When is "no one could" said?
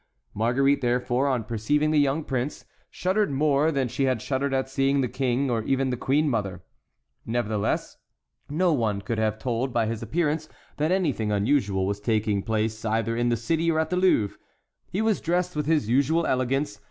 8.49-9.19